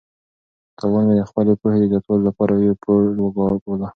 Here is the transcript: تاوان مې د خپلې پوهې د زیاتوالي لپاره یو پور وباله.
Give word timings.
تاوان 0.77 1.03
مې 1.07 1.15
د 1.19 1.23
خپلې 1.29 1.53
پوهې 1.59 1.77
د 1.81 1.85
زیاتوالي 1.91 2.23
لپاره 2.29 2.53
یو 2.55 2.75
پور 2.83 3.01
وباله. 3.23 3.87